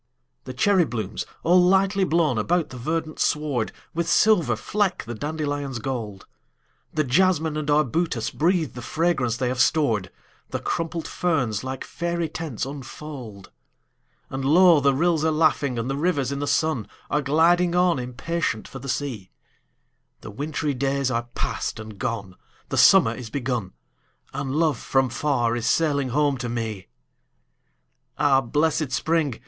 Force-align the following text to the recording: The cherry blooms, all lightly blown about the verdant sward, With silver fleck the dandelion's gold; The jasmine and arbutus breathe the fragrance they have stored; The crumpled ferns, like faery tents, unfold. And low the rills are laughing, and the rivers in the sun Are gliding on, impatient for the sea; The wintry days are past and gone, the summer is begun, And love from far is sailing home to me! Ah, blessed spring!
The 0.45 0.53
cherry 0.55 0.83
blooms, 0.85 1.27
all 1.43 1.61
lightly 1.61 2.03
blown 2.05 2.39
about 2.39 2.69
the 2.69 2.77
verdant 2.77 3.19
sward, 3.19 3.71
With 3.93 4.09
silver 4.09 4.55
fleck 4.55 5.03
the 5.03 5.13
dandelion's 5.13 5.77
gold; 5.77 6.25
The 6.91 7.03
jasmine 7.03 7.55
and 7.55 7.69
arbutus 7.69 8.31
breathe 8.31 8.73
the 8.73 8.81
fragrance 8.81 9.37
they 9.37 9.49
have 9.49 9.59
stored; 9.61 10.09
The 10.49 10.59
crumpled 10.59 11.07
ferns, 11.07 11.63
like 11.63 11.83
faery 11.83 12.29
tents, 12.29 12.65
unfold. 12.65 13.51
And 14.31 14.43
low 14.43 14.79
the 14.79 14.95
rills 14.95 15.23
are 15.23 15.29
laughing, 15.29 15.77
and 15.77 15.87
the 15.87 15.95
rivers 15.95 16.31
in 16.31 16.39
the 16.39 16.47
sun 16.47 16.87
Are 17.11 17.21
gliding 17.21 17.75
on, 17.75 17.99
impatient 17.99 18.67
for 18.67 18.79
the 18.79 18.89
sea; 18.89 19.29
The 20.21 20.31
wintry 20.31 20.73
days 20.73 21.11
are 21.11 21.29
past 21.35 21.79
and 21.79 21.99
gone, 21.99 22.35
the 22.69 22.75
summer 22.77 23.13
is 23.13 23.29
begun, 23.29 23.73
And 24.33 24.55
love 24.55 24.79
from 24.79 25.09
far 25.09 25.55
is 25.55 25.67
sailing 25.69 26.09
home 26.09 26.39
to 26.39 26.49
me! 26.49 26.87
Ah, 28.17 28.41
blessed 28.41 28.91
spring! 28.91 29.39